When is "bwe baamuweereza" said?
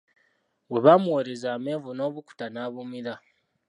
0.69-1.47